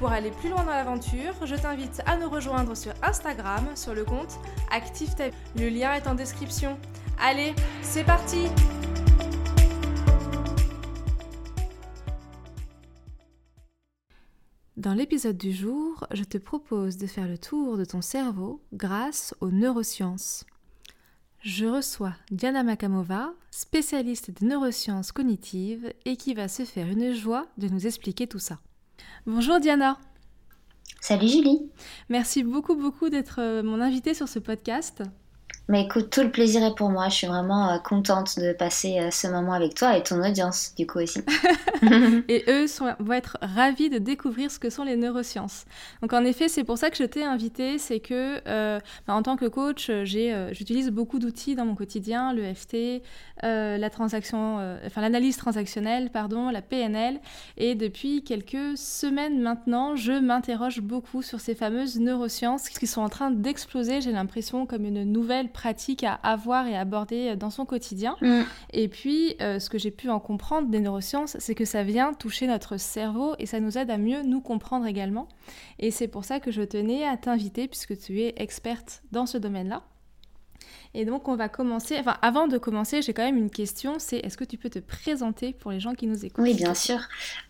[0.00, 4.02] Pour aller plus loin dans l'aventure, je t'invite à nous rejoindre sur Instagram sur le
[4.02, 4.40] compte
[4.70, 5.24] Active ta
[5.58, 6.78] Le lien est en description.
[7.20, 8.46] Allez, c'est parti
[14.78, 19.34] Dans l'épisode du jour, je te propose de faire le tour de ton cerveau grâce
[19.42, 20.46] aux neurosciences.
[21.40, 27.48] Je reçois Diana Makamova, spécialiste des neurosciences cognitives et qui va se faire une joie
[27.58, 28.60] de nous expliquer tout ça.
[29.26, 29.98] Bonjour Diana.
[31.00, 31.70] Salut Julie.
[32.08, 35.02] Merci beaucoup beaucoup d'être euh, mon invitée sur ce podcast.
[35.70, 37.08] Mais écoute, tout le plaisir est pour moi.
[37.08, 40.74] Je suis vraiment euh, contente de passer euh, ce moment avec toi et ton audience,
[40.76, 41.20] du coup aussi.
[42.28, 45.66] et eux sont, vont être ravis de découvrir ce que sont les neurosciences.
[46.02, 47.78] Donc en effet, c'est pour ça que je t'ai invité.
[47.78, 52.52] C'est que euh, bah, en tant que coach, j'utilise beaucoup d'outils dans mon quotidien, le
[52.52, 53.02] FT,
[53.42, 57.20] la transaction, enfin l'analyse transactionnelle, pardon, la PNL.
[57.56, 63.08] Et depuis quelques semaines maintenant, je m'interroge beaucoup sur ces fameuses neurosciences qui sont en
[63.08, 64.00] train d'exploser.
[64.00, 68.16] J'ai l'impression comme une nouvelle pratique à avoir et aborder dans son quotidien.
[68.22, 68.40] Mm.
[68.72, 72.14] Et puis, euh, ce que j'ai pu en comprendre des neurosciences, c'est que ça vient
[72.14, 75.28] toucher notre cerveau et ça nous aide à mieux nous comprendre également.
[75.78, 79.36] Et c'est pour ça que je tenais à t'inviter, puisque tu es experte dans ce
[79.36, 79.82] domaine-là.
[80.94, 81.96] Et donc, on va commencer.
[81.98, 84.80] Enfin, avant de commencer, j'ai quand même une question c'est est-ce que tu peux te
[84.80, 86.42] présenter pour les gens qui nous écoutent?
[86.42, 86.98] Oui, bien sûr.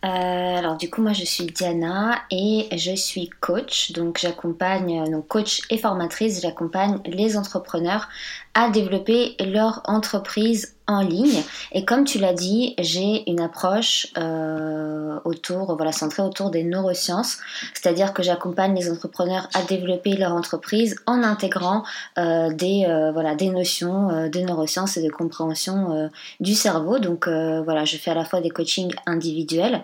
[0.05, 3.93] Euh, alors, du coup, moi, je suis Diana et je suis coach.
[3.93, 8.09] Donc, j'accompagne, donc coach et formatrice, j'accompagne les entrepreneurs
[8.53, 11.43] à développer leur entreprise en ligne.
[11.71, 17.37] Et comme tu l'as dit, j'ai une approche euh, autour, voilà, centrée autour des neurosciences,
[17.73, 21.83] c'est-à-dire que j'accompagne les entrepreneurs à développer leur entreprise en intégrant
[22.17, 26.09] euh, des, euh, voilà, des notions de neurosciences et de compréhension
[26.39, 26.99] du cerveau.
[26.99, 29.83] Donc voilà, je fais à la fois des coachings individuels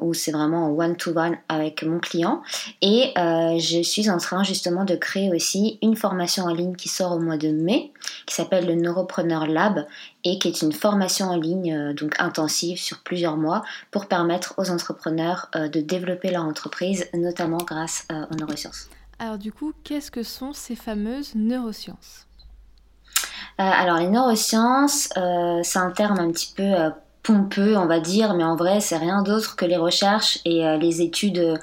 [0.00, 2.42] où c'est vraiment one-to-one avec mon client
[2.82, 7.12] et je suis en train justement de créer aussi une formation en ligne qui sort
[7.12, 7.92] au mois de mai
[8.26, 9.86] qui s'appelle le Neuropreneur Lab
[10.24, 14.54] et qui est une formation en ligne euh, donc intensive sur plusieurs mois pour permettre
[14.58, 18.88] aux entrepreneurs euh, de développer leur entreprise, notamment grâce euh, aux neurosciences.
[19.18, 22.26] Alors du coup, qu'est-ce que sont ces fameuses neurosciences?
[23.58, 25.08] Alors les neurosciences,
[25.62, 26.74] c'est un terme un petit peu
[27.22, 31.00] pompeux, on va dire, mais en vrai, c'est rien d'autre que les recherches et les
[31.00, 31.58] études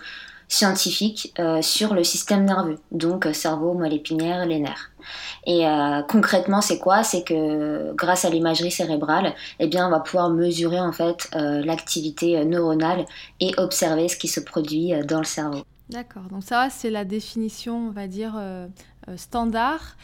[0.48, 4.92] scientifiques sur le système nerveux, donc cerveau, moelle épinière, les nerfs.
[5.46, 7.04] Et euh, concrètement, c'est quoi?
[7.04, 11.64] C'est que grâce à l'imagerie cérébrale, eh bien, on va pouvoir mesurer en fait euh,
[11.64, 13.06] l'activité euh, neuronale
[13.40, 15.64] et observer ce qui se produit dans le cerveau.
[15.90, 16.24] D'accord.
[16.24, 18.40] Donc ça, c'est la définition, on va dire
[19.18, 19.98] standard.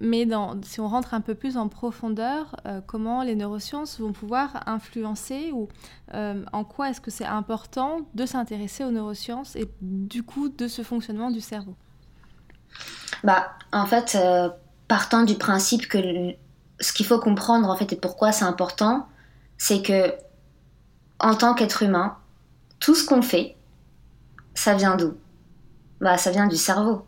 [0.00, 0.26] Mais
[0.62, 5.68] si on rentre un peu plus en profondeur, comment les neurosciences vont pouvoir influencer ou
[6.12, 10.82] en quoi est-ce que c'est important de s'intéresser aux neurosciences et du coup de ce
[10.82, 11.76] fonctionnement du cerveau?
[13.24, 14.48] Bah, en fait, euh,
[14.88, 16.34] partant du principe que
[16.80, 19.08] ce qu'il faut comprendre, en fait, et pourquoi c'est important,
[19.58, 20.14] c'est que,
[21.18, 22.16] en tant qu'être humain,
[22.80, 23.56] tout ce qu'on fait,
[24.54, 25.16] ça vient d'où?
[26.00, 27.06] Bah, ça vient du cerveau.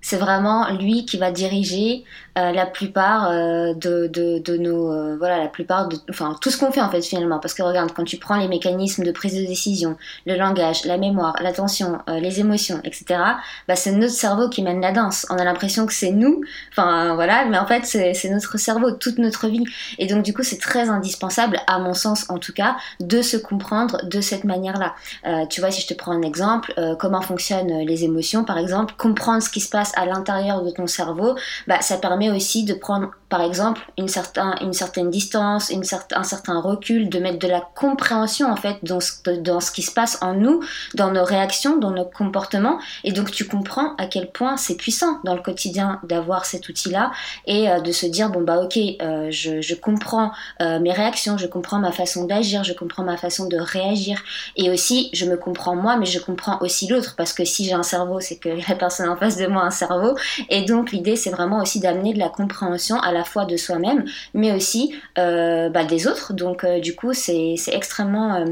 [0.00, 2.04] C'est vraiment lui qui va diriger
[2.36, 6.58] euh, la plupart euh, de, de, nos euh, voilà la plupart de enfin tout ce
[6.58, 7.38] qu'on fait en fait finalement.
[7.38, 9.96] Parce que regarde quand tu prends les mécanismes de prise de décision
[10.26, 13.20] le langage la mémoire l'attention les émotions etc
[13.68, 15.26] bah c'est notre cerveau qui mène la danse.
[15.30, 16.40] On a l'impression que c'est nous.
[16.70, 19.64] Enfin voilà mais en fait c'est notre cerveau toute notre vie.
[19.98, 23.36] Et donc du coup c'est très indispensable à mon sens en tout cas de se
[23.36, 27.84] comprendre de cette manière là tu vois si je te prends un exemple comment fonctionnent
[27.86, 31.36] les émotions par exemple comprendre ce qui se passe à l'intérieur de ton cerveau,
[31.66, 35.82] bah, ça permet aussi de prendre par exemple une, certain, une certaine distance, une
[36.14, 39.82] un certain recul, de mettre de la compréhension en fait dans ce, dans ce qui
[39.82, 40.62] se passe en nous,
[40.94, 42.78] dans nos réactions, dans nos comportements.
[43.02, 47.12] Et donc tu comprends à quel point c'est puissant dans le quotidien d'avoir cet outil-là
[47.46, 51.38] et euh, de se dire bon bah ok, euh, je, je, comprends euh, mes réactions,
[51.38, 54.22] je comprends ma façon d'agir, je comprends ma façon de réagir.
[54.56, 57.74] Et aussi je me comprends moi, mais je comprends aussi l'autre parce que si j'ai
[57.74, 60.16] un cerveau, c'est que la personne en face de moi a un cerveau.
[60.50, 64.04] Et donc l'idée c'est vraiment aussi d'amener de la compréhension à la fois de soi-même,
[64.34, 66.32] mais aussi euh, bah, des autres.
[66.32, 68.44] Donc euh, du coup, c'est extrêmement euh,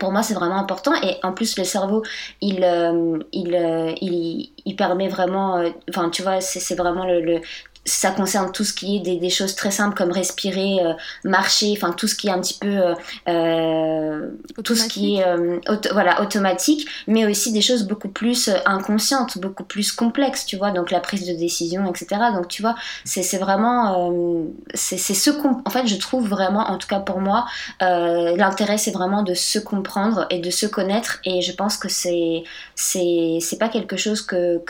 [0.00, 0.92] pour moi, c'est vraiment important.
[1.02, 2.02] Et en plus, le cerveau,
[2.40, 2.64] il,
[3.32, 5.62] il, il, il, permet vraiment.
[5.90, 7.40] Enfin, tu vois, c'est vraiment le,
[7.84, 10.92] ça concerne tout ce qui est des, des choses très simples comme respirer, euh,
[11.24, 12.94] marcher, enfin tout ce qui est un petit peu euh,
[13.28, 14.28] euh
[14.62, 15.58] tout ce qui est euh,
[15.92, 20.90] voilà automatique, mais aussi des choses beaucoup plus inconscientes, beaucoup plus complexes, tu vois, donc
[20.90, 22.20] la prise de décision, etc.
[22.34, 26.88] Donc tu vois, c'est vraiment c'est ce qu'on en fait je trouve vraiment, en tout
[26.88, 27.46] cas pour moi,
[27.80, 32.44] l'intérêt c'est vraiment de se comprendre et de se connaître et je pense que c'est
[32.76, 34.62] c'est c'est pas quelque chose que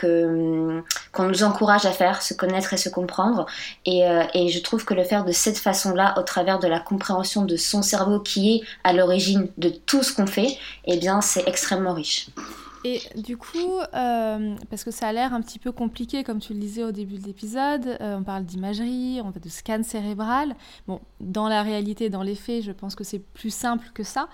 [1.11, 4.93] qu'on nous encourage à faire, se connaître et se comprendre euh, et, je trouve que
[4.93, 8.61] le faire de cette façon-là, au travers de la compréhension de son cerveau qui est
[8.83, 12.27] à l'origine de tout ce qu'on fait, eh bien, c'est extrêmement riche.
[12.85, 16.53] Et du coup, euh, parce que ça a l'air un petit peu compliqué, comme tu
[16.53, 20.53] le disais au début de l'épisode, euh, on parle d'imagerie, on fait de scan cérébral.
[20.85, 24.27] Bon, dans la réalité, dans les faits, je pense que c'est plus simple que ça.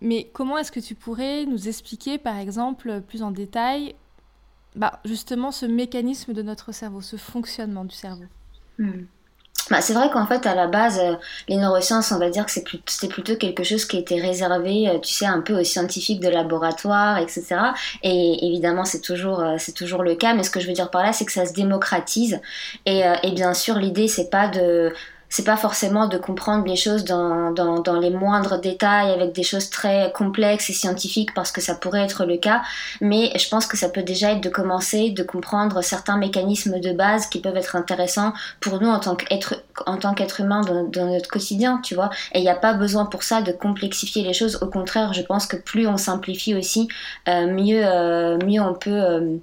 [0.00, 3.94] mais comment est-ce que tu pourrais nous expliquer, par exemple, plus en détail,
[4.76, 8.24] bah, justement ce mécanisme de notre cerveau, ce fonctionnement du cerveau
[8.78, 9.02] hmm.
[9.70, 11.14] bah, C'est vrai qu'en fait, à la base, euh,
[11.48, 15.12] les neurosciences, on va dire que c'était plutôt quelque chose qui était réservé, euh, tu
[15.12, 17.56] sais, un peu aux scientifiques de laboratoire, etc.
[18.02, 21.02] Et évidemment, c'est toujours, euh, toujours le cas, mais ce que je veux dire par
[21.02, 22.40] là, c'est que ça se démocratise.
[22.86, 24.92] Et, et bien sûr, l'idée, c'est pas de
[25.30, 29.42] c'est pas forcément de comprendre les choses dans, dans, dans, les moindres détails avec des
[29.42, 32.62] choses très complexes et scientifiques parce que ça pourrait être le cas,
[33.00, 36.92] mais je pense que ça peut déjà être de commencer de comprendre certains mécanismes de
[36.92, 39.54] base qui peuvent être intéressants pour nous en tant qu'être
[39.86, 42.10] en tant qu'être humain dans, notre quotidien, tu vois.
[42.32, 44.58] Et il n'y a pas besoin pour ça de complexifier les choses.
[44.62, 46.88] Au contraire, je pense que plus on simplifie aussi,
[47.28, 49.36] euh, mieux, euh, mieux on peut euh,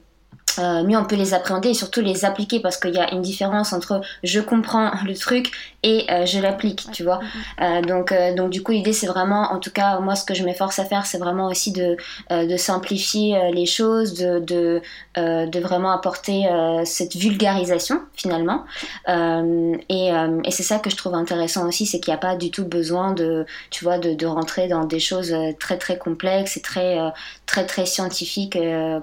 [0.59, 3.21] euh, mieux on peut les appréhender et surtout les appliquer parce qu'il y a une
[3.21, 5.51] différence entre je comprends le truc
[5.83, 7.19] et euh, je l'applique, tu vois.
[7.61, 10.43] Euh, donc, donc du coup l'idée c'est vraiment, en tout cas moi ce que je
[10.43, 11.97] m'efforce à faire c'est vraiment aussi de,
[12.29, 14.81] de simplifier les choses, de, de,
[15.15, 16.45] de vraiment apporter
[16.85, 18.65] cette vulgarisation finalement.
[19.07, 20.11] et,
[20.43, 22.65] et c'est ça que je trouve intéressant aussi, c'est qu'il n'y a pas du tout
[22.65, 26.97] besoin de, tu vois, de, de rentrer dans des choses très très complexes et très
[27.45, 28.57] très très scientifiques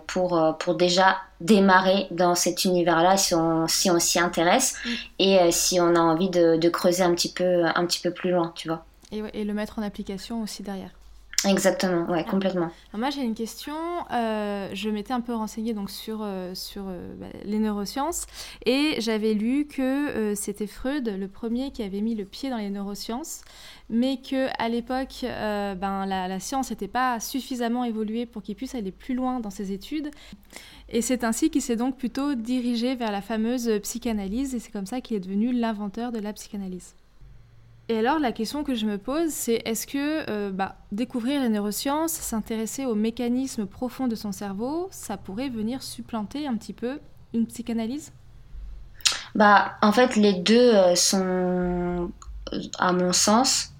[0.06, 4.90] pour, pour déjà démarrer dans cet univers-là si on si on s'y intéresse mm.
[5.18, 8.10] et euh, si on a envie de, de, creuser un petit peu un petit peu
[8.10, 8.84] plus loin, tu vois.
[9.12, 10.90] Et, et le mettre en application aussi derrière.
[11.46, 12.70] Exactement, ouais, complètement.
[12.94, 13.74] moi, j'ai une question.
[14.10, 18.24] Euh, je m'étais un peu renseignée donc, sur, euh, sur bah, les neurosciences
[18.64, 22.70] et j'avais lu que c'était Freud, le premier qui avait mis le pied dans les
[22.70, 23.42] neurosciences,
[23.90, 28.74] mais que à l'époque, ben, la, la, science n'était pas suffisamment évoluée pour qu'il puisse
[28.74, 30.10] aller plus loin dans ses études.
[30.94, 34.86] Et c'est ainsi qu'il s'est donc plutôt dirigé vers la fameuse psychanalyse, et c'est comme
[34.86, 36.94] ça qu'il est devenu l'inventeur de la psychanalyse.
[37.88, 41.48] Et alors la question que je me pose, c'est est-ce que euh, bah, découvrir les
[41.48, 47.00] neurosciences, s'intéresser aux mécanismes profonds de son cerveau, ça pourrait venir supplanter un petit peu
[47.34, 48.12] une psychanalyse?
[49.34, 52.12] Bah en fait les deux euh, sont,
[52.78, 53.73] à mon sens,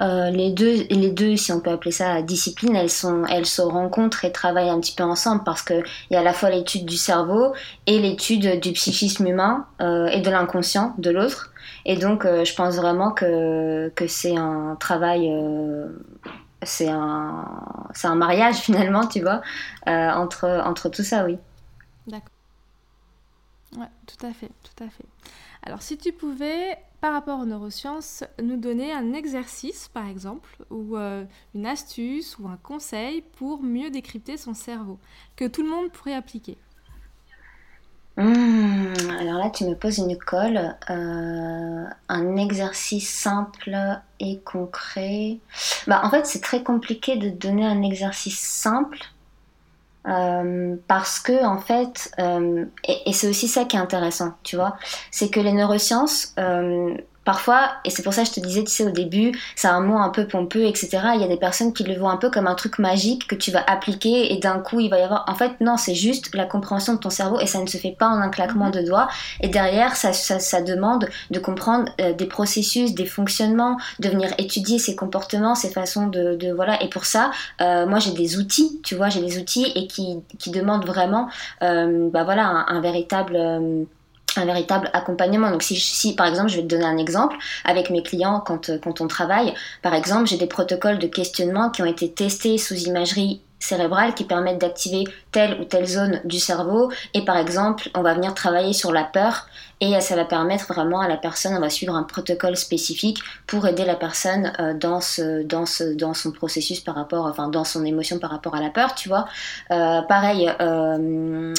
[0.00, 3.62] euh, les, deux, les deux, si on peut appeler ça discipline, elles, sont, elles se
[3.62, 6.86] rencontrent et travaillent un petit peu ensemble parce qu'il y a à la fois l'étude
[6.86, 7.52] du cerveau
[7.86, 11.52] et l'étude du psychisme humain euh, et de l'inconscient de l'autre.
[11.84, 15.30] Et donc, euh, je pense vraiment que, que c'est un travail,
[16.62, 17.44] c'est un,
[18.04, 19.40] un mariage finalement, tu vois,
[19.86, 21.38] entre, entre tout ça, oui.
[22.06, 22.30] D'accord.
[23.76, 25.04] Ouais, tout à fait, tout à fait.
[25.62, 30.96] Alors, si tu pouvais par rapport aux neurosciences, nous donner un exercice, par exemple, ou
[30.96, 34.98] euh, une astuce ou un conseil pour mieux décrypter son cerveau,
[35.36, 36.58] que tout le monde pourrait appliquer
[38.18, 40.76] mmh, Alors là, tu me poses une colle.
[40.90, 43.76] Euh, un exercice simple
[44.18, 45.38] et concret.
[45.86, 48.98] Bah, en fait, c'est très compliqué de donner un exercice simple
[50.08, 54.76] euh, parce que en fait, euh, et, c'est aussi ça qui est intéressant, tu vois,
[55.10, 56.94] c'est que les neurosciences, euh,
[57.30, 59.80] parfois, et c'est pour ça que je te disais, tu sais, au début, c'est un
[59.80, 60.98] mot un peu pompeux, etc.
[61.14, 63.36] Il y a des personnes qui le voient un peu comme un truc magique que
[63.36, 65.26] tu vas appliquer et d'un coup, il va y avoir.
[65.28, 67.94] En fait, non, c'est juste la compréhension de ton cerveau et ça ne se fait
[67.96, 68.72] pas en un claquement mhm.
[68.72, 69.06] de doigts.
[69.42, 74.80] Et derrière, ça, ça, demande de comprendre euh, des processus, des fonctionnements, de venir étudier
[74.80, 76.34] ses comportements, ses façons de.
[76.34, 76.82] de voilà.
[76.82, 80.18] Et pour ça, euh, moi, j'ai des outils, tu vois, j'ai des outils et qui,
[80.40, 81.28] qui demandent vraiment,
[81.62, 83.86] euh, bah voilà, un, véritable
[84.36, 85.50] un véritable accompagnement.
[85.50, 88.70] Donc si, si, par exemple, je vais te donner un exemple, avec mes clients quand,
[88.70, 92.58] euh, quand on travaille, par exemple, j'ai des protocoles de questionnement qui ont été testés
[92.58, 96.90] sous imagerie cérébrales qui permettent d'activer telle ou telle zone du cerveau.
[97.14, 99.46] Et par exemple, on va venir travailler sur la peur
[99.80, 103.66] et ça va permettre vraiment à la personne, on va suivre un protocole spécifique pour
[103.66, 107.64] aider la personne euh, dans, ce, dans, ce, dans son processus par rapport, enfin dans
[107.64, 109.26] son émotion par rapport à la peur, tu vois.
[109.70, 111.54] Euh, pareil, euh,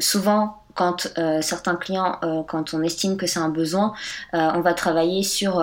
[0.00, 3.94] souvent quand euh, certains clients, euh, quand on estime que c'est un besoin,
[4.32, 5.60] euh, on va travailler sur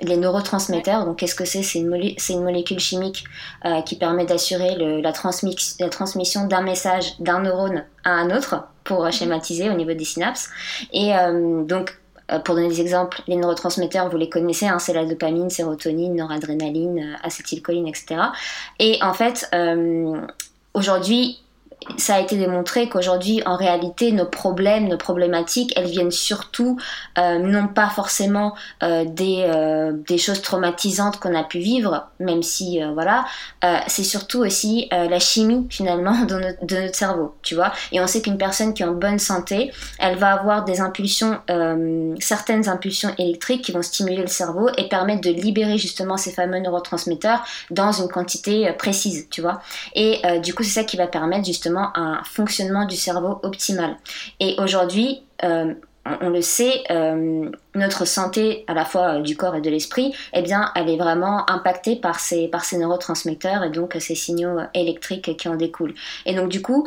[0.00, 1.04] les neurotransmetteurs.
[1.04, 1.64] Donc, qu'est-ce que c'est?
[1.64, 3.24] C'est une, une, molécule chimique
[3.84, 9.70] qui permet d'assurer la, la, transmission d'un message d'un neurone à un autre, pour schématiser
[9.70, 10.50] au niveau des synapses.
[10.92, 11.12] Et
[11.66, 11.98] donc,
[12.44, 17.18] pour donner des exemples, les neurotransmetteurs, vous les connaissez, hein, c'est la dopamine, sérotonine, noradrénaline,
[17.24, 18.20] acétylcholine, etc.
[18.78, 19.50] Et en fait,
[20.74, 21.43] aujourd'hui,
[21.96, 26.78] ça a été démontré qu'aujourd'hui, en réalité, nos problèmes, nos problématiques, elles viennent surtout,
[27.18, 32.42] euh, non pas forcément euh, des, euh, des choses traumatisantes qu'on a pu vivre, même
[32.42, 33.24] si, voilà,
[33.86, 37.72] c'est surtout aussi la chimie, finalement, de notre, de notre, cerveau, tu vois.
[37.92, 41.38] Et on sait qu'une personne qui est en bonne santé, elle va avoir des impulsions,
[42.20, 46.58] certaines impulsions électriques qui vont stimuler le cerveau et permettre de libérer justement ces fameux
[46.58, 49.60] neurotransmetteurs dans une quantité précise, tu vois.
[49.94, 53.96] Et du coup, c'est ça qui va permettre justement un fonctionnement du cerveau optimal.
[54.40, 55.74] Et aujourd'hui, euh,
[56.20, 60.14] on, le sait, euh, notre santé, à la fois euh, du corps et de l'esprit,
[60.34, 64.58] eh bien, elle est vraiment impactée par ces, par ces neurotransmetteurs et donc ces signaux
[64.74, 65.94] électriques qui en découlent.
[66.26, 66.86] Et donc, du coup,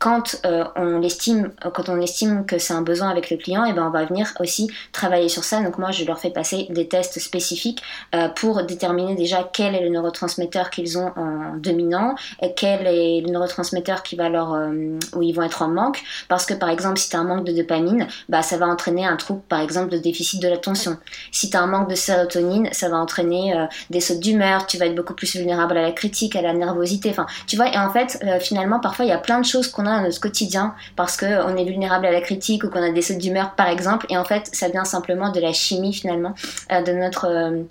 [0.00, 3.70] quand euh, on estime quand on estime que c'est un besoin avec le client et
[3.70, 5.62] eh ben on va venir aussi travailler sur ça.
[5.62, 7.82] Donc moi je leur fais passer des tests spécifiques
[8.14, 13.20] euh, pour déterminer déjà quel est le neurotransmetteur qu'ils ont en dominant et quel est
[13.20, 16.02] le neurotransmetteur qui va leur euh, où ils vont être en manque.
[16.28, 19.04] Parce que par exemple si tu as un manque de dopamine bah ça va entraîner
[19.04, 20.96] un trouble par exemple de déficit de l'attention.
[21.30, 24.86] Si tu as un manque de sérotonine ça va entraîner des sautes d'humeur tu vas
[24.86, 27.10] être beaucoup plus vulnérable à la critique à la nervosité.
[27.10, 29.89] Enfin tu vois et en fait finalement parfois il y a plein de choses qu'on
[29.96, 33.18] dans notre quotidien parce qu'on est vulnérable à la critique ou qu'on a des sautes
[33.18, 34.06] d'humeur par exemple.
[34.08, 36.34] Et en fait ça vient simplement de la chimie finalement
[36.72, 37.62] euh, de notre euh,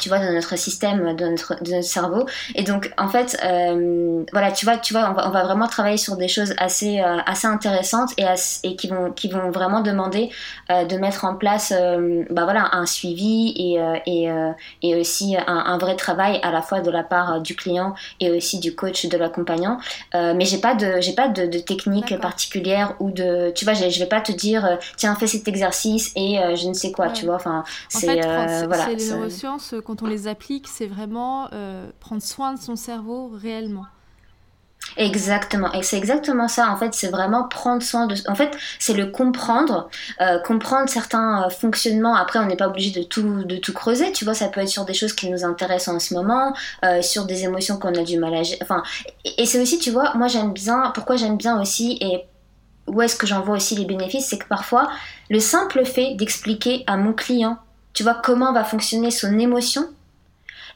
[0.00, 2.26] tu vois, de notre système, de notre, de notre cerveau.
[2.54, 6.16] Et donc, en fait, euh, voilà, tu vois, tu vois on, va, vraiment travailler sur
[6.16, 8.24] des choses assez, euh, assez intéressantes et,
[8.64, 10.30] et qui, vont, qui vont vraiment demander
[10.70, 11.72] euh, de mettre en place
[12.30, 14.28] bah voilà, un suivi et, et,
[14.82, 18.30] et aussi un, un, vrai travail à la fois de la part du client et
[18.30, 19.78] aussi du coach de l'accompagnant.
[20.14, 23.98] mais j'ai pas de, j'ai pas de, de technique particulière ou de, tu vois, je
[23.98, 27.36] vais pas te dire, tiens, fais cet exercice et je ne sais quoi, tu vois.
[27.36, 28.20] Enfin, c'est,
[28.66, 28.84] voilà.
[28.86, 33.28] C'est les neurosciences quand on les applique, c'est vraiment euh, prendre soin de son cerveau
[33.34, 33.86] réellement.
[34.96, 36.70] Exactement, et c'est exactement ça.
[36.70, 38.14] En fait, c'est vraiment prendre soin de.
[38.28, 42.14] En fait, c'est le comprendre, euh, comprendre certains euh, fonctionnements.
[42.14, 44.12] Après, on n'est pas obligé de tout de tout creuser.
[44.12, 46.54] Tu vois, ça peut être sur des choses qui nous intéressent en ce moment,
[47.02, 48.42] sur des émotions qu'on a du mal à.
[48.62, 48.84] Enfin,
[49.24, 50.92] et, et c'est aussi, tu vois, moi j'aime bien.
[50.94, 52.26] Pourquoi j'aime bien aussi et
[52.86, 54.88] où est-ce que j'en vois aussi les bénéfices, c'est que parfois
[55.30, 57.58] le simple fait d'expliquer à mon client
[57.92, 59.88] tu vois comment va fonctionner son émotion,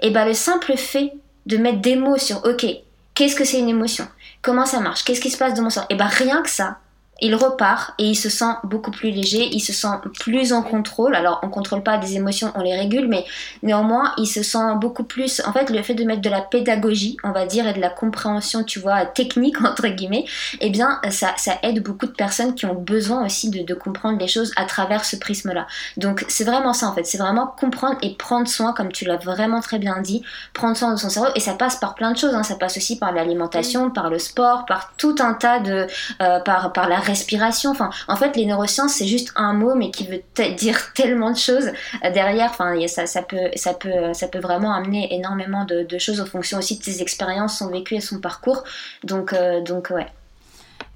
[0.00, 1.12] et bien le simple fait
[1.46, 2.66] de mettre des mots sur ok,
[3.14, 4.08] qu'est-ce que c'est une émotion,
[4.42, 6.78] comment ça marche, qu'est-ce qui se passe dans mon cerveau, et bien rien que ça,
[7.20, 11.14] il repart et il se sent beaucoup plus léger, il se sent plus en contrôle.
[11.14, 13.24] Alors on contrôle pas des émotions, on les régule, mais
[13.62, 15.40] néanmoins il se sent beaucoup plus.
[15.46, 17.90] En fait, le fait de mettre de la pédagogie, on va dire, et de la
[17.90, 20.24] compréhension, tu vois, technique entre guillemets,
[20.60, 24.18] eh bien ça, ça aide beaucoup de personnes qui ont besoin aussi de, de comprendre
[24.18, 25.66] les choses à travers ce prisme-là.
[25.96, 29.16] Donc c'est vraiment ça en fait, c'est vraiment comprendre et prendre soin, comme tu l'as
[29.16, 32.18] vraiment très bien dit, prendre soin de son cerveau et ça passe par plein de
[32.18, 32.34] choses.
[32.34, 32.42] Hein.
[32.42, 35.86] Ça passe aussi par l'alimentation, par le sport, par tout un tas de,
[36.20, 37.70] euh, par par la respiration.
[37.70, 40.22] Enfin, en fait, les neurosciences, c'est juste un mot, mais qui veut
[40.56, 41.70] dire tellement de choses
[42.04, 42.50] euh, derrière.
[42.50, 46.58] Enfin, ça, ça, peut, ça, peut, ça peut vraiment amener énormément de, choses en fonction
[46.58, 48.64] aussi de ses expériences, son vécu et son parcours.
[49.04, 50.06] Donc, euh, donc ouais.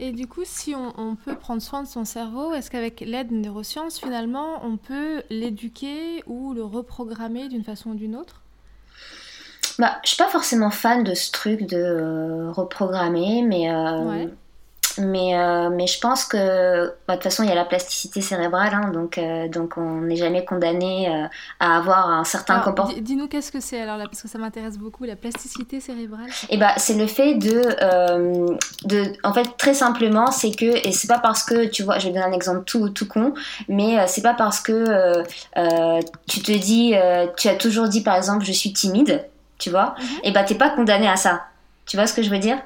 [0.00, 3.36] Et du coup, si on, peut prendre soin de son cerveau, est-ce qu'avec l'aide des
[3.36, 8.42] neurosciences, finalement, on peut l'éduquer ou le reprogrammer d'une façon ou d'une autre?
[9.78, 13.70] Bah, je suis pas forcément fan de ce truc de euh, reprogrammer, mais
[14.98, 18.20] mais, euh, mais je pense que bah, de toute façon il y a la plasticité
[18.20, 21.26] cérébrale, hein, donc, euh, donc on n'est jamais condamné euh,
[21.60, 23.00] à avoir un certain comportement.
[23.00, 26.28] Dis-nous qu'est-ce que c'est alors là, parce que ça m'intéresse beaucoup, la plasticité cérébrale.
[26.48, 27.62] Et eh bah, c'est le fait de,
[28.86, 32.06] de, en fait très simplement, c'est que, et c'est pas parce que, tu vois, je
[32.06, 33.34] vais donner un exemple tout, tout con,
[33.68, 35.22] mais c'est pas parce que
[36.26, 36.94] tu te dis,
[37.36, 39.26] tu as toujours dit par exemple je suis timide,
[39.58, 40.06] tu vois, mhm.
[40.24, 41.42] et bah t'es pas condamné à ça.
[41.86, 42.58] Tu vois ce que je veux dire?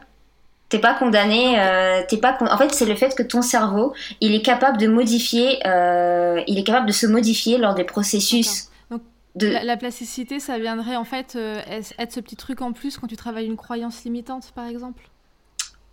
[0.72, 2.34] T'es pas condamné, euh, t'es pas.
[2.40, 6.58] En fait, c'est le fait que ton cerveau, il est capable de modifier, euh, il
[6.58, 8.70] est capable de se modifier lors des processus.
[8.90, 9.02] Donc,
[9.34, 9.48] De...
[9.48, 13.44] La, plasticité, ça viendrait en fait être ce petit truc en plus quand tu travailles
[13.44, 15.10] une croyance limitante, par exemple?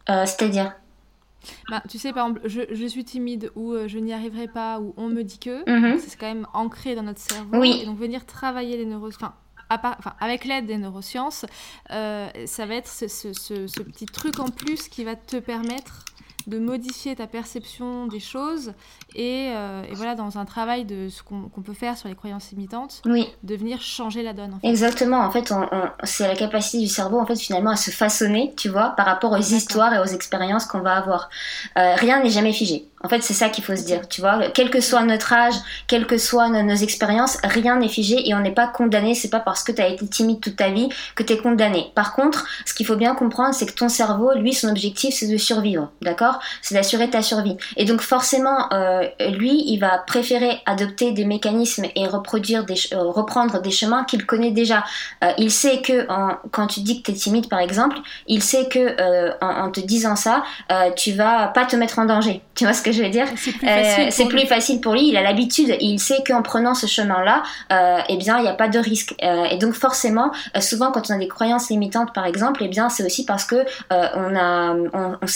[0.07, 0.71] C'est-à-dire?
[1.69, 5.09] Bah, tu sais, par exemple, je, suis timide ou je n'y arriverai pas ou on
[5.09, 5.99] me dit que, mhm.
[5.99, 7.57] c'est quand même ancré dans notre cerveau.
[7.57, 7.81] Oui.
[7.83, 8.85] Et donc venir travailler les
[10.19, 11.45] avec l'aide des neurosciences,
[11.91, 16.05] euh, ça va être ce, petit truc en plus qui va te permettre
[16.49, 18.73] de modifier ta perception des choses
[19.15, 23.01] et, euh, voilà dans un travail de ce qu'on peut faire sur les croyances imitantes
[23.05, 23.27] oui.
[23.43, 25.53] de venir changer la donne exactement en fait
[26.03, 29.31] c'est la capacité du cerveau en fait finalement à se façonner tu vois par rapport
[29.31, 31.29] aux histoires et aux expériences qu'on va avoir
[31.77, 34.49] euh, rien n'est jamais figé en fait, c'est ça qu'il faut se dire, tu vois.
[34.53, 35.53] Quel que soit notre âge,
[35.87, 39.15] quelles que soient nos, expériences, rien n'est figé et on n'est pas condamné.
[39.15, 41.91] C'est pas parce que tu as été timide toute ta vie que tu es condamné.
[41.95, 45.27] Par contre, ce qu'il faut bien comprendre, c'est que ton cerveau, lui, son objectif, c'est
[45.27, 46.38] de survivre, d'accord?
[46.61, 47.57] C'est d'assurer ta survie.
[47.77, 53.03] Et donc, forcément, euh, lui, il va préférer adopter des mécanismes et reproduire des, euh,
[53.03, 54.83] reprendre des chemins qu'il connaît déjà.
[55.23, 56.07] Euh, il sait que
[56.51, 58.97] quand tu dis que tu es timide, par exemple, il sait que
[59.41, 60.43] en, te disant ça,
[60.95, 62.41] tu vas pas te mettre en danger.
[62.59, 63.25] Tu vois ce que je veux dire?
[63.37, 65.07] C'est plus, facile, plus facile pour lui.
[65.07, 65.77] Il a l'habitude.
[65.79, 67.41] Il sait qu'en prenant ce chemin-là,
[68.09, 69.15] eh bien, il n'y a pas de risque.
[69.21, 73.05] Et donc, forcément, souvent, quand on a des croyances limitantes, par exemple, eh bien, c'est
[73.05, 75.27] aussi parce que on a, on, on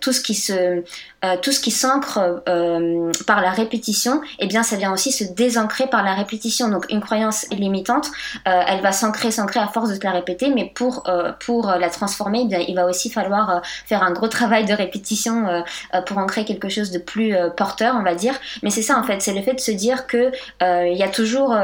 [0.00, 0.84] tout ce qui se
[1.24, 5.24] euh, tout ce qui s'ancre euh, par la répétition, eh bien, ça vient aussi se
[5.24, 6.68] désancrer par la répétition.
[6.68, 8.08] Donc, une croyance limitante,
[8.46, 11.04] euh, elle va s'ancrer, s'ancrer à force de te la répéter, mais pour
[11.40, 15.62] pour la transformer, eh bien, il va aussi falloir faire un gros travail de répétition
[16.06, 18.34] pour ancrer quelque chose de plus porteur, on va dire.
[18.62, 21.08] Mais c'est ça, en fait, c'est le fait de se dire que il y a
[21.08, 21.56] toujours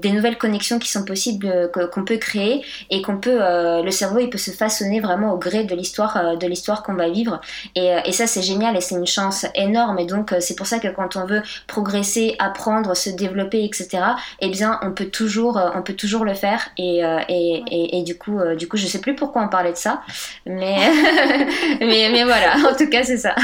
[0.00, 4.30] des nouvelles connexions qui sont possibles, qu'on peut créer et qu'on peut, le cerveau, il
[4.30, 7.40] peut se façonner vraiment au gré de l'histoire, de qu'on va vivre.
[7.74, 10.66] Et, et ça, c'est génial et c'est une chance énorme et donc euh, c'est pour
[10.66, 14.02] ça que quand on veut progresser, apprendre, se développer, etc.
[14.40, 18.02] Eh bien, on peut toujours, euh, on peut toujours le faire et, euh, et, et,
[18.02, 20.02] du coup, du coup, je sais plus pourquoi on parlait de ça,
[20.46, 20.76] mais
[21.80, 23.34] mais, mais voilà, en tout cas, c'est ça.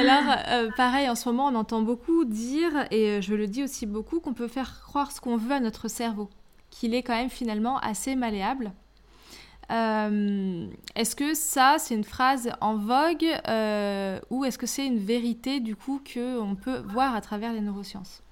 [0.00, 4.20] alors, pareil, en ce moment, on entend beaucoup dire, et je le dis aussi beaucoup,
[4.20, 6.28] qu'on peut faire croire ce qu'on veut à notre cerveau,
[6.70, 8.72] qu'il est quand même finalement assez malléable.
[9.70, 14.98] Euh, est-ce que ça, c'est une phrase en vogue euh, ou est-ce que c'est une
[14.98, 18.22] vérité du coup qu'on peut voir à travers les neurosciences?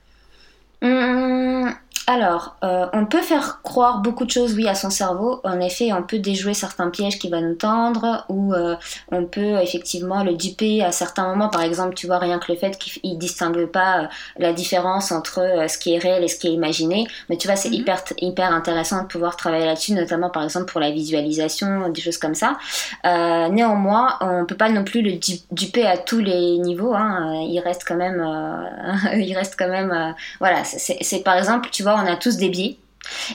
[0.83, 1.73] Hum,
[2.11, 5.43] alors, euh, on peut faire croire beaucoup de choses, oui, à son cerveau.
[5.45, 8.77] En effet, on peut déjouer certains pièges qu'il va nous tendre, ou euh,
[9.13, 11.51] on peut effectivement le duper à certains moments.
[11.51, 14.07] Par exemple, tu vois, rien que le fait qu'il distingue pas euh,
[14.39, 17.07] la différence entre ce qui est réel et ce qui est imaginé.
[17.29, 17.75] Mais tu vois, c'est mhm.
[17.75, 22.17] hyper, hyper intéressant de pouvoir travailler là-dessus, notamment par exemple pour la visualisation, des choses
[22.17, 22.57] comme ça.
[23.05, 25.19] néanmoins, on peut pas non plus le
[25.53, 26.95] duper à tous les niveaux.
[26.95, 27.45] Hein.
[27.47, 28.25] Il reste quand même,
[29.15, 30.65] il reste quand même, voilà.
[30.65, 32.79] C'est par exemple, tu vois on a tous des biais.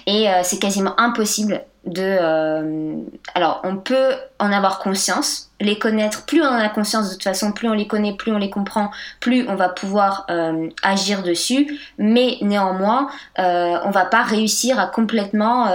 [0.05, 2.01] Et euh, c'est quasiment impossible de...
[2.01, 2.95] Euh,
[3.35, 6.25] alors, on peut en avoir conscience, les connaître.
[6.25, 8.49] Plus on en a conscience, de toute façon, plus on les connaît, plus on les
[8.49, 11.79] comprend, plus on va pouvoir euh, agir dessus.
[11.97, 15.67] Mais néanmoins, on va pas réussir à complètement...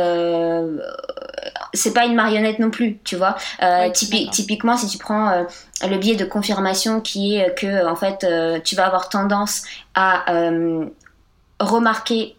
[1.74, 3.36] c'est pas une marionnette non plus, tu vois.
[3.92, 5.46] typiquement, si tu prends
[5.82, 8.26] le biais de confirmation qui est que, en fait,
[8.64, 10.24] tu vas avoir tendance à
[11.60, 12.37] remarquer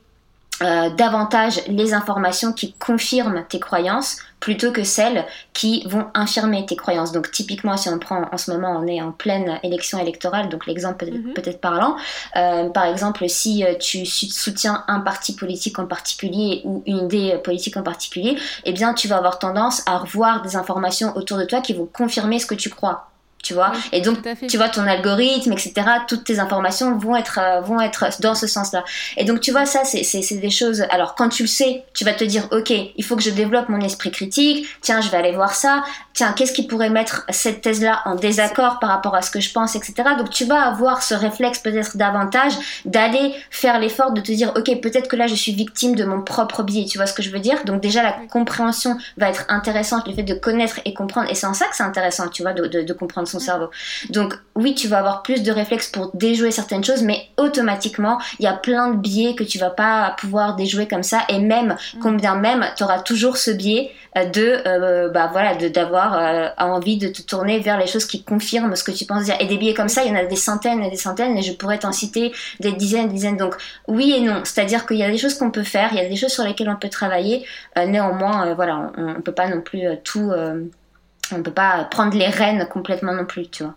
[0.62, 6.76] euh, davantage les informations qui confirment tes croyances plutôt que celles qui vont infirmer tes
[6.76, 7.12] croyances.
[7.12, 10.66] Donc typiquement, si on prend en ce moment, on est en pleine élection électorale, donc
[10.66, 11.34] l'exemple peut, mhm.
[11.36, 11.98] être parlant.
[12.36, 17.38] Euh, par exemple, si euh, tu soutiens un parti politique en particulier ou une idée
[17.44, 21.46] politique en particulier, eh bien tu vas avoir tendance à revoir des informations autour de
[21.46, 23.09] toi qui vont confirmer ce que tu crois
[23.44, 23.72] tu vois.
[23.92, 25.72] Et donc tu vois ton algorithme etc
[26.08, 28.84] toutes tes informations vont être euh, vont être dans ce sens là
[29.18, 30.84] et donc tu vois ça c'est des choses.
[30.90, 33.70] Alors quand tu le sais tu vas te dire ok il faut que je développe
[33.70, 34.68] mon esprit critique.
[34.82, 35.84] Tiens je vais aller voir ça
[36.20, 39.40] tiens qu'est-ce qui pourrait mettre cette thèse là en désaccord par rapport à ce que
[39.40, 42.54] je pense etc donc tu vas avoir ce réflexe peut-être davantage
[42.84, 46.22] d'aller faire l'effort de te dire ok peut-être que là je suis victime de mon
[46.22, 47.64] propre biais tu vois ce que je veux dire?
[47.64, 51.48] Donc déjà la compréhension va être intéressante le fait de connaître et comprendre et c'est
[51.48, 53.70] en ça que c'est intéressant tu vois de, de comprendre son cerveau.
[54.10, 58.44] Donc oui, tu vas avoir plus de réflexes pour déjouer certaines choses, mais automatiquement, il
[58.44, 61.22] y a plein de biais que tu vas pas pouvoir déjouer comme ça.
[61.30, 62.00] Et même, mm.
[62.02, 66.98] combien même, tu auras toujours ce biais euh, de, euh, bah voilà, d'avoir euh, envie
[66.98, 69.36] de te tourner vers les choses qui confirment ce que tu penses dire.
[69.40, 71.42] Et des biais comme ça, il y en a des centaines et des centaines, et
[71.42, 73.38] je pourrais t'en citer des dizaines, des dizaines.
[73.38, 73.56] Donc
[73.88, 76.08] oui et non, c'est-à-dire qu'il y a des choses qu'on peut faire, il y a
[76.08, 77.46] des choses sur lesquelles on peut travailler.
[77.76, 80.32] néanmoins, voilà, on, on peut pas non plus tout
[81.32, 83.76] on ne peut pas prendre les rênes complètement non plus, tu vois.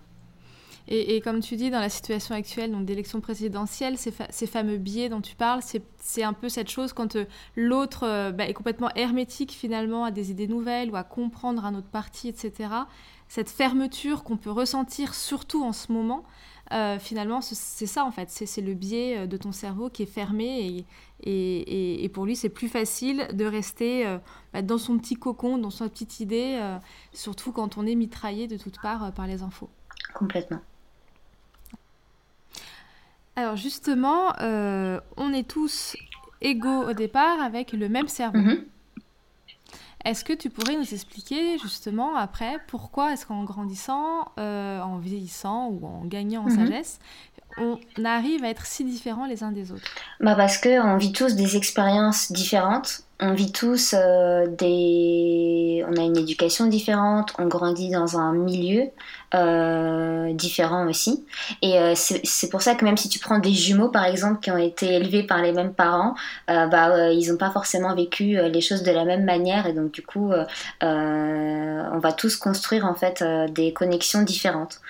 [0.88, 5.20] Et, comme tu dis, dans la situation actuelle donc d'élection présidentielle, ces, fameux biais dont
[5.20, 5.60] tu parles,
[5.98, 7.24] c'est un peu cette chose quand euh,
[7.56, 11.74] l'autre euh, bah, est complètement hermétique finalement à des idées nouvelles ou à comprendre un
[11.74, 12.70] autre parti, etc.
[13.28, 16.24] Cette fermeture qu'on peut ressentir surtout en ce moment,
[16.72, 20.84] euh, finalement, c'est ça en fait, c'est le biais de ton cerveau qui est fermé
[21.24, 24.18] et pour lui, c'est plus facile de rester
[24.52, 26.60] bah, dans son petit cocon, dans sa petite idée,
[27.12, 29.70] surtout quand on est mitraillé de toutes parts par les infos.
[30.14, 30.60] Complètement.
[33.36, 35.96] Alors justement, euh, on est tous
[36.40, 38.38] égaux au départ avec le même cerveau.
[38.38, 38.64] Mhm.
[40.04, 45.68] Est-ce que tu pourrais nous expliquer justement après pourquoi est-ce qu'en grandissant, euh, en vieillissant
[45.68, 46.56] ou en gagnant en mhm.
[46.56, 46.98] sagesse,
[47.56, 49.84] on arrive à être si différents les uns des autres?
[50.20, 55.84] Bah Parce qu'on vit tous des expériences différentes on vit tous euh, des.
[55.88, 58.90] On a une éducation différente, on grandit dans un milieu
[59.34, 61.24] euh, différent aussi.
[61.62, 64.50] Et euh, c'est pour ça que même si tu prends des jumeaux, par exemple, qui
[64.50, 66.14] ont été élevés par les mêmes parents,
[66.48, 69.66] bah, ils n'ont pas forcément vécu les choses de la même manière.
[69.66, 70.32] Et donc, du coup,
[70.80, 74.80] on va tous construire en fait des connexions différentes.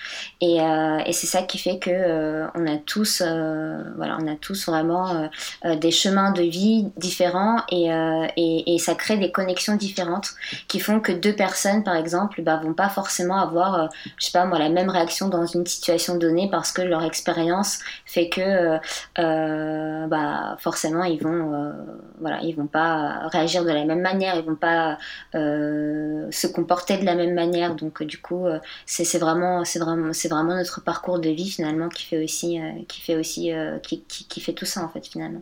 [0.41, 5.29] Et, et c'est ça qui fait que on a tous, voilà, on a tous vraiment
[5.63, 10.31] des chemins de vie différents et euh, et, ça crée des connexions différentes
[10.67, 14.45] qui font que deux personnes, par exemple, bah, vont pas forcément avoir, euh, je pas
[14.45, 18.79] moi, la même réaction dans une situation donnée parce que leur expérience fait que,
[19.19, 21.73] euh, bah, forcément, ils vont,
[22.19, 24.97] voilà, ils vont pas réagir de la même manière, ils vont pas
[25.33, 27.75] se comporter de la même manière.
[27.75, 28.45] Donc, du coup,
[28.85, 33.01] c'est vraiment, c'est vraiment, c'est vraiment notre parcours de vie finalement qui fait aussi, qui
[33.01, 33.51] fait aussi,
[33.83, 35.41] qui, qui fait tout ça en fait finalement.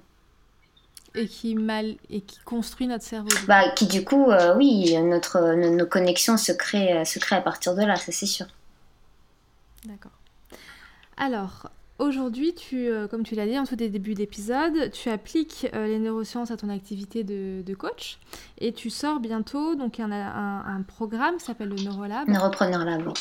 [1.13, 3.27] Et qui, mal, et qui construit notre cerveau.
[3.45, 7.75] Bah, qui du coup, euh, oui, notre, nos, connexions se créent, se créent à partir
[7.75, 8.45] de là, ça c'est sûr.
[9.85, 10.11] D'accord.
[11.17, 15.87] Alors, aujourd'hui, tu, euh, comme tu l'as dit en tout début d'épisode, tu appliques euh,
[15.87, 18.19] les neurosciences à ton activité de, coach
[18.59, 22.27] et tu sors bientôt donc un, un, un programme qui s'appelle le Neurolab.
[22.27, 23.13] Neuropreneur Lab.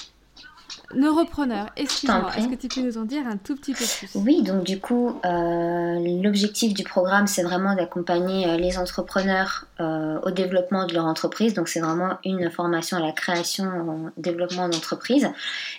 [0.95, 4.11] Neuropreneur, excuse-moi, est-ce que tu peux nous en dire un tout petit peu plus?
[4.15, 10.19] Oui, donc du coup, euh, l'objectif du programme, c'est vraiment d'accompagner euh, les entrepreneurs euh,
[10.23, 11.55] au développement de leur entreprise.
[11.55, 15.29] Donc c'est vraiment une formation à la création, au développement d'entreprise,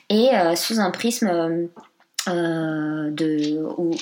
[0.09, 1.69] et sous un prisme
[2.27, 3.95] euh, de, où,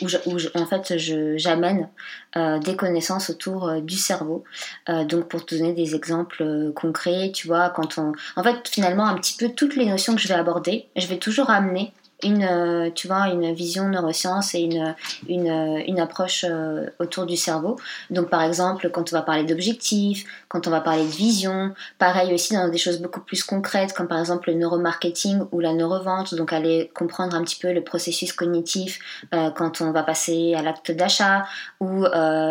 [0.55, 0.97] en fait
[1.37, 1.87] j'amène
[2.35, 4.43] euh, des connaissances autour euh, du cerveau.
[4.87, 8.11] donc pour te donner des exemples concrets, tu vois, quand on...
[8.35, 11.17] En fait finalement un petit peu toutes les notions que je vais aborder, je vais
[11.17, 14.95] toujours amener une, euh, tu vois, une vision neurosciences et une,
[15.27, 17.77] une, une approche euh, autour du cerveau.
[18.09, 22.33] Donc par exemple, quand on va parler d'objectifs, quand on va parler de vision, pareil
[22.33, 26.35] aussi dans des choses beaucoup plus concrètes, comme par exemple le neuromarketing ou la neurovente,
[26.35, 28.99] donc aller comprendre un petit peu le processus cognitif
[29.33, 31.45] euh, quand on va passer à l'acte d'achat,
[31.79, 32.05] ou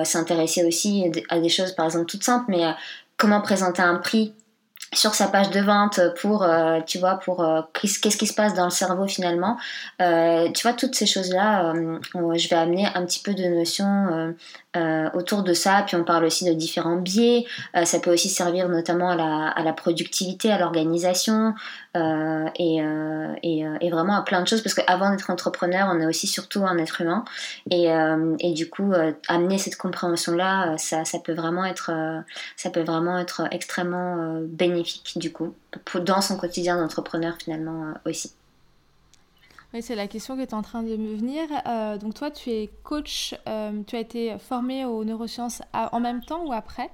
[0.05, 2.65] s'intéresser aussi à des choses par exemple toutes simples, mais
[3.17, 4.33] comment présenter un prix
[4.93, 8.55] sur sa page de vente pour, euh, tu vois, pour euh, qu'est-ce qui se passe
[8.55, 9.59] dans le cerveau finalement.
[10.01, 11.73] Euh, tu vois, toutes ces choses-là,
[12.15, 13.65] je vais amener un petit peu de
[14.79, 15.83] notions autour de ça.
[15.87, 17.45] Puis on parle aussi de différents biais.
[17.85, 21.55] ça peut aussi servir notamment à la, à la productivité, à l'organisation
[21.95, 22.79] et,
[23.43, 24.63] et, et, vraiment à plein de choses.
[24.63, 27.25] Parce qu'avant d'être entrepreneur, on est aussi surtout un être humain.
[27.71, 27.89] Et,
[28.41, 28.93] et du coup,
[29.29, 31.91] amener cette compréhension-là, ça, ça, peut vraiment être,
[32.57, 35.55] ça peut vraiment être extrêmement bénéfique du coup,
[36.01, 38.33] dans son quotidien d'entrepreneur finalement euh, aussi.
[39.75, 41.43] Oui, c'est la question qui est en train de me venir.
[41.67, 46.25] Euh, donc toi, tu es coach, euh, tu as été formé aux neurosciences en même
[46.25, 46.91] temps ou après?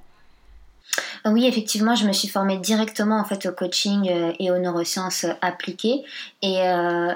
[1.25, 6.03] Oui, effectivement, je me suis formée directement en fait au coaching et aux neurosciences appliquées
[6.43, 6.59] et,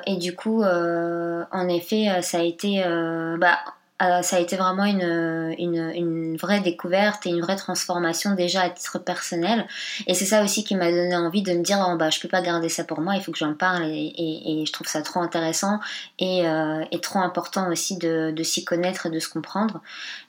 [0.07, 2.83] et du coup, en effet, ça a été
[3.39, 3.59] bah,
[4.01, 8.71] euh, ça a été vraiment une, une, vraie découverte et une vraie transformation déjà à
[8.71, 9.67] titre personnel.
[10.07, 12.29] Et c'est ça aussi qui m'a donné envie de me dire oh, bah, je peux
[12.29, 13.87] pas garder ça pour moi, il faut que j'en parle.
[13.87, 15.81] Et, et, je trouve ça trop intéressant
[16.19, 19.81] et, euh, et trop important aussi de, de s'y connaître et de se comprendre.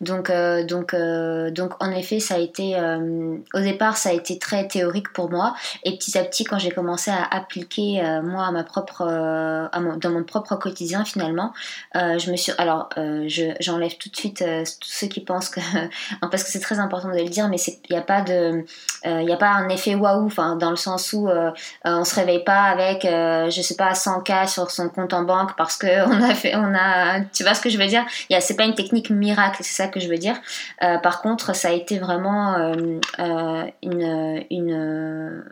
[0.01, 2.75] Donc, euh, donc, donc en effet, ça a été,
[3.53, 5.53] au départ, ça a été très théorique pour moi.
[5.83, 10.09] Et petit à petit, quand j'ai commencé à appliquer moi à ma propre, à dans
[10.09, 11.53] mon propre quotidien finalement,
[11.93, 12.51] je me suis.
[12.57, 15.59] Alors, je j'enlève tout de suite euh, tous ceux qui pensent que
[16.31, 18.65] parce que c'est très important de le dire mais il n'y a pas de
[19.05, 21.51] euh, a pas un effet waouh dans le sens où euh,
[21.83, 25.55] on se réveille pas avec je sais pas 100 k sur son compte en banque
[25.57, 28.05] parce que on a fait on a tu vois ce que je veux dire?
[28.29, 30.35] Y c'est pas une technique miracle c'est ça que je veux dire.
[30.79, 32.55] Par contre ça a été vraiment
[33.83, 35.43] une, une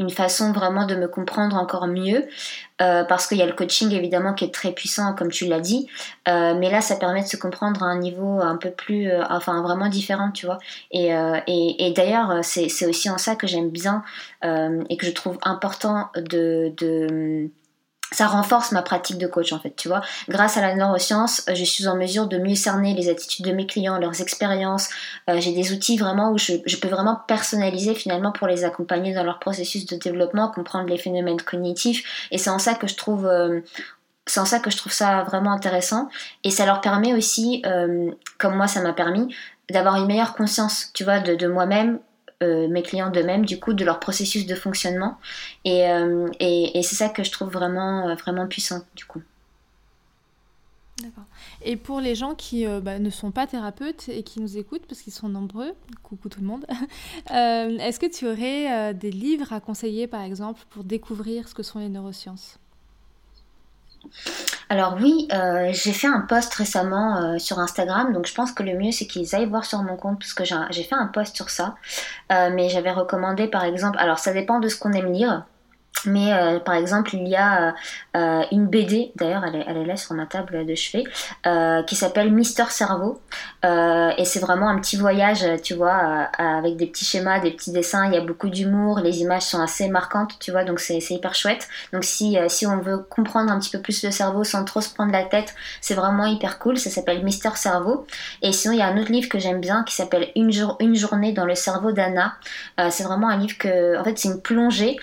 [0.00, 2.26] une façon vraiment de me comprendre encore mieux.
[2.80, 5.60] Euh, parce qu'il y a le coaching évidemment qui est très puissant comme tu l'as
[5.60, 5.86] dit,
[6.28, 9.22] euh, mais là ça permet de se comprendre à un niveau un peu plus, euh,
[9.28, 10.58] enfin vraiment différent, tu vois.
[10.90, 14.02] Et, d'ailleurs c'est aussi en ça que j'aime bien
[14.42, 17.50] et que je trouve important de
[18.12, 20.02] ça renforce ma pratique de coach en fait, tu vois.
[20.28, 23.66] Grâce à la neuroscience, je suis en mesure de mieux cerner les attitudes de mes
[23.66, 24.88] clients, leurs expériences.
[25.28, 29.22] Euh, j'ai des outils vraiment où je, peux vraiment personnaliser finalement pour les accompagner dans
[29.22, 32.28] leur processus de développement, comprendre les phénomènes cognitifs.
[32.30, 33.60] Et c'est en ça que je trouve, euh,
[34.26, 36.08] c'est en ça que je trouve ça vraiment intéressant.
[36.42, 39.34] Et ça leur permet aussi, euh, comme moi ça m'a permis,
[39.70, 42.00] d'avoir une meilleure conscience, tu vois, de moi-même,
[42.42, 45.18] euh, mes clients d'eux-mêmes, du coup, de leur processus de fonctionnement.
[45.66, 49.20] Et, euh, et, c'est ça que je trouve vraiment, euh, vraiment puissant, du coup.
[51.02, 51.24] D'accord.
[51.62, 55.02] Et pour les gens qui bah, ne sont pas thérapeutes et qui nous écoutent, parce
[55.02, 56.66] qu'ils sont nombreux, coucou tout le monde,
[57.30, 61.78] est-ce que tu aurais des livres à conseiller, par exemple, pour découvrir ce que sont
[61.78, 62.58] les neurosciences?
[64.70, 68.62] Alors oui, euh, j'ai fait un post récemment euh, sur Instagram, donc je pense que
[68.62, 71.34] le mieux c'est qu'ils aillent voir sur mon compte parce que j'ai fait un post
[71.34, 71.74] sur ça.
[72.30, 75.44] Euh, mais j'avais recommandé par exemple, alors ça dépend de ce qu'on aime lire.
[76.06, 77.72] Mais euh, par exemple, il y a euh,
[78.16, 81.04] euh, une BD, d'ailleurs elle elle est, là sur ma table de chevet,
[81.86, 83.20] qui s'appelle Mister Cerveau.
[83.64, 88.06] et c'est vraiment un petit voyage, tu vois, avec des petits schémas, des petits dessins.
[88.06, 91.34] Il y a beaucoup d'humour, les images sont assez marquantes, tu vois, donc c'est hyper
[91.34, 91.68] chouette.
[91.92, 94.92] Donc si, si on veut comprendre un petit peu plus le cerveau sans trop se
[94.92, 96.78] prendre la tête, c'est vraiment hyper cool.
[96.78, 98.06] Ça s'appelle Mister Cerveau.
[98.42, 100.76] Et sinon, il y a un autre livre que j'aime bien qui s'appelle une, jour,
[100.80, 102.34] une journée dans le cerveau d'Anna.
[102.90, 104.96] c'est vraiment un livre que, en fait, c'est une plongée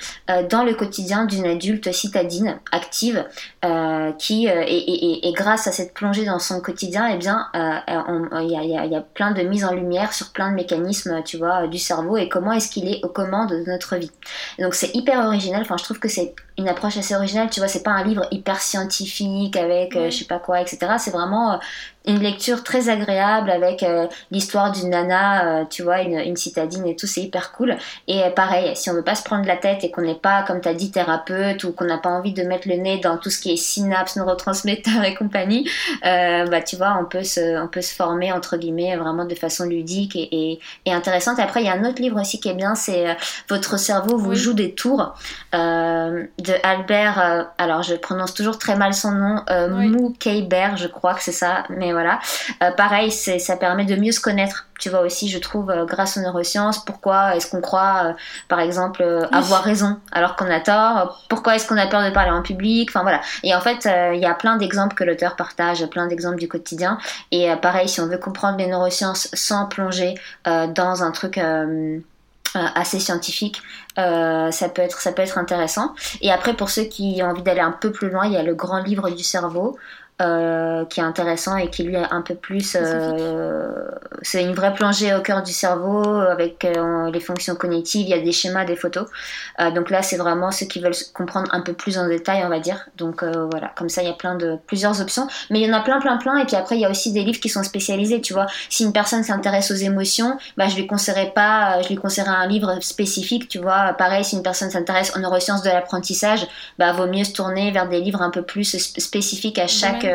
[0.49, 3.25] dans le quotidien d'une adulte citadine active
[3.65, 8.41] euh, qui euh, et, grâce à cette plongée dans son quotidien et eh bien euh,
[8.41, 11.77] il y, a, plein de mises en lumière sur plein de mécanismes tu vois du
[11.77, 14.11] cerveau et comment est-ce qu'il est aux commandes de notre vie.
[14.59, 15.61] Donc c'est hyper original.
[15.61, 17.49] Enfin je trouve que c'est une approche assez originale.
[17.49, 21.11] Tu vois c'est pas un livre hyper scientifique avec je sais pas quoi etc c'est
[21.11, 21.59] vraiment
[22.07, 26.95] une lecture très agréable avec euh, l'histoire d'une nana, euh, tu vois, une, citadine et
[26.95, 27.75] tout, c'est hyper cool.
[28.07, 30.43] Et euh, pareil, si on veut pas se prendre la tête et qu'on n'est pas,
[30.43, 33.17] comme tu as dit, thérapeute ou qu'on n'a pas envie de mettre le nez dans
[33.17, 35.69] tout ce qui est synapses, neurotransmetteurs et compagnie,
[36.03, 39.65] bah tu vois, on peut se, on peut se former entre guillemets vraiment de façon
[39.65, 41.39] ludique et, et, intéressante.
[41.39, 43.17] Après, il y a un autre livre aussi qui est bien, c'est
[43.49, 45.15] Votre cerveau vous joue des tours
[45.53, 47.51] de Albert.
[47.57, 49.87] alors, je prononce toujours très mal son nom, oui.
[49.89, 52.19] Mou je crois que c'est ça, mais voilà.
[52.61, 54.67] Euh, pareil, ça permet de mieux se connaître.
[54.79, 58.13] Tu vois aussi, je trouve, euh, grâce aux neurosciences, pourquoi est-ce qu'on croit, euh,
[58.49, 61.25] par exemple, avoir raison alors qu'on a tort?
[61.27, 62.87] Pourquoi est-ce qu'on a peur de parler en public?
[62.91, 63.21] Enfin voilà.
[63.41, 66.99] Et en fait, il y a plein d'exemples que l'auteur partage, plein d'exemples du quotidien.
[67.31, 70.13] Et pareil, si on veut comprendre les neurosciences sans plonger
[70.45, 71.39] dans un truc
[72.53, 73.63] assez scientifique,
[73.95, 75.95] ça peut être ça peut être intéressant.
[76.21, 78.43] Et après pour ceux qui ont envie d'aller un peu plus loin, il y a
[78.43, 79.75] le grand livre du cerveau
[80.19, 82.75] euh, qui est intéressant et qui lui est un peu plus.
[82.75, 83.85] Euh,
[84.23, 88.07] c'est une vraie plongée au cœur du cerveau avec euh, les fonctions cognitives.
[88.07, 89.07] Il y a des schémas, des photos.
[89.75, 92.59] donc là, c'est vraiment ceux qui veulent comprendre un peu plus en détail, on va
[92.59, 92.87] dire.
[92.97, 95.27] Donc voilà, comme ça, il y a plein de plusieurs options.
[95.51, 96.37] Mais il y en a plein, plein, plein.
[96.37, 98.19] Et puis après, il y a aussi des livres qui sont spécialisés.
[98.19, 101.95] Tu vois, si une personne s'intéresse aux émotions, bah, je lui conseillerais pas, je lui
[101.95, 103.49] conseillerais un livre spécifique.
[103.49, 106.47] Tu vois, pareil, si une personne s'intéresse aux neurosciences de l'apprentissage,
[106.79, 110.06] bah, vaut mieux se tourner vers des livres un peu plus spécifiques à chaque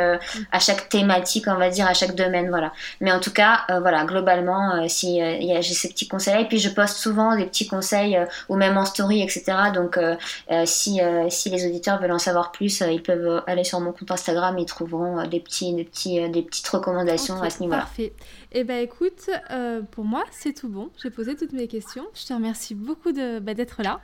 [0.51, 2.73] à chaque thématique, on va dire, à chaque domaine, voilà.
[3.01, 6.49] Mais en tout cas, euh, voilà, globalement, euh, si euh, j'ai ces petits conseils, et
[6.49, 9.45] puis je poste souvent des petits conseils ou même en story, etc.
[9.75, 9.99] Donc,
[10.65, 14.59] si si les auditeurs veulent en savoir plus, ils peuvent aller sur mon compte Instagram,
[14.59, 17.81] ils trouveront des petits des petits des petites recommandations à ce niveau-là.
[17.81, 18.13] Parfait.
[18.53, 19.31] Eh ben écoute,
[19.91, 20.91] pour moi, c'est tout bon.
[21.03, 22.05] J'ai posé toutes mes questions.
[22.15, 24.01] Je te remercie beaucoup bah, d'être là.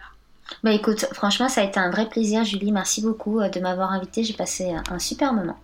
[0.65, 2.73] Bah écoute, franchement, ça a été un vrai plaisir, Julie.
[2.73, 4.25] Merci beaucoup de m'avoir invité.
[4.25, 5.59] J'ai passé un super moment.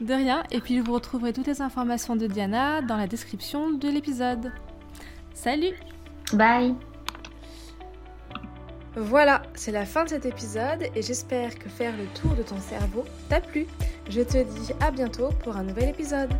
[0.00, 3.88] De rien, et puis vous retrouverez toutes les informations de Diana dans la description de
[3.88, 4.52] l'épisode.
[5.34, 5.74] Salut
[6.32, 6.74] Bye
[8.96, 12.58] Voilà, c'est la fin de cet épisode et j'espère que faire le tour de ton
[12.58, 13.66] cerveau t'a plu.
[14.08, 16.30] Je te dis à bientôt pour un nouvel épisode.